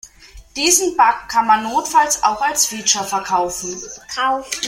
Diesen 0.55 0.97
Bug 0.97 1.29
kann 1.29 1.45
man 1.45 1.61
notfalls 1.61 2.23
auch 2.23 2.41
als 2.41 2.65
Feature 2.65 3.05
verkaufen. 3.05 3.79